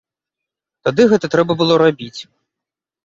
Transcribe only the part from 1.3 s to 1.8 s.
трэба было